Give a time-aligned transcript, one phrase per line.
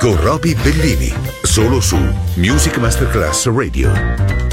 [0.00, 1.12] con Roby Bellini,
[1.42, 1.98] solo su
[2.36, 4.49] Music Masterclass Radio.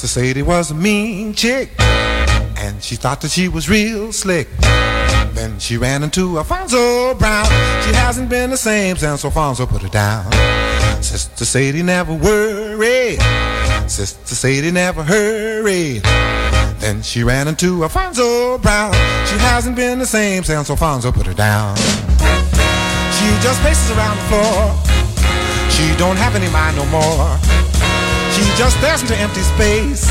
[0.00, 1.68] Sister Sadie was a mean chick,
[2.56, 4.48] and she thought that she was real slick.
[5.34, 7.44] Then she ran into Alfonso Brown.
[7.84, 10.32] She hasn't been the same since Alfonso put her down.
[11.02, 13.20] Sister Sadie never worried.
[13.88, 16.02] Sister Sadie never hurried.
[16.80, 18.94] Then she ran into Alfonso Brown.
[19.26, 21.76] She hasn't been the same since Alfonso put her down.
[21.76, 25.70] She just paces around the floor.
[25.70, 27.59] She don't have any mind no more.
[28.60, 30.04] Just stares into empty space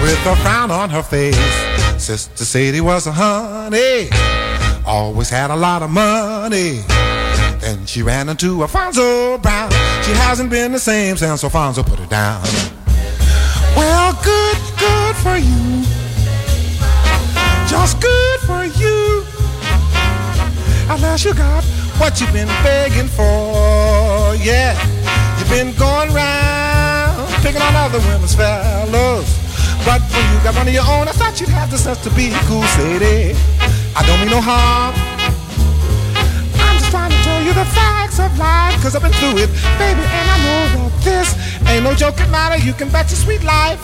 [0.00, 1.36] with a frown on her face.
[2.02, 4.08] Sister Sadie was a honey,
[4.86, 6.80] always had a lot of money.
[7.60, 9.70] Then she ran into Alfonso Brown.
[10.02, 12.42] She hasn't been the same since Alfonso put her down.
[13.76, 15.84] Well, good, good for you.
[17.68, 19.26] Just good for you.
[20.88, 21.62] Unless you got
[22.00, 24.34] what you've been begging for.
[24.36, 24.72] Yeah,
[25.38, 26.97] you've been going round
[27.42, 29.28] picking on other women's fellows.
[29.84, 32.10] But when you got one of your own, I thought you'd have the sense to
[32.10, 33.36] be cool, Sadie.
[33.96, 34.94] I don't mean no harm.
[36.58, 39.50] I'm just trying to tell you the facts of life, cause I've been through it,
[39.78, 41.34] baby, and I know that this
[41.68, 42.58] ain't no joke, joking matter.
[42.58, 43.80] You can bet your sweet life.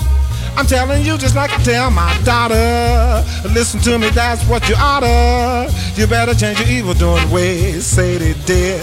[0.57, 3.25] I'm telling you just like I tell my daughter.
[3.53, 5.73] Listen to me, that's what you oughta.
[5.97, 8.83] You better change your evil doing ways, Sadie dear.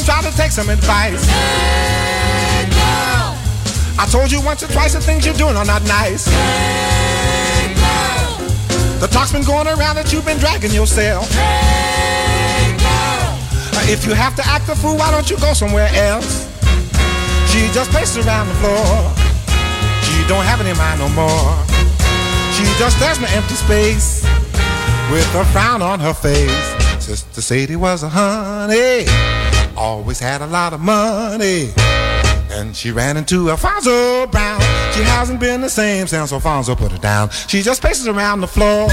[0.00, 1.20] And try to take some advice.
[4.00, 6.24] I told you once or twice the things you're doing are not nice.
[9.00, 11.28] The talk's been going around that you've been dragging yourself.
[13.76, 16.48] Uh, If you have to act a fool, why don't you go somewhere else?
[17.52, 19.12] She just paced around the floor.
[20.04, 21.52] She don't have any mind no more.
[22.56, 24.24] She just stares in empty space
[25.12, 26.74] with a frown on her face.
[27.04, 29.04] Sister Sadie was a honey,
[29.80, 31.70] always had a lot of money.
[32.52, 34.60] And she ran into Alfonso Brown.
[34.92, 37.30] She hasn't been the same since Alfonso put her down.
[37.30, 38.90] She just paces around the floor.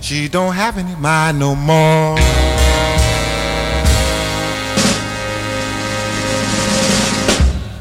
[0.00, 2.16] She don't have any mind no more.